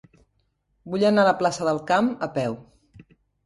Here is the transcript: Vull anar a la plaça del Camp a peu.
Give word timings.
Vull 0.93 1.05
anar 1.11 1.21
a 1.25 1.29
la 1.29 1.35
plaça 1.43 1.69
del 1.69 1.85
Camp 1.95 2.11
a 2.31 2.33
peu. 2.41 2.61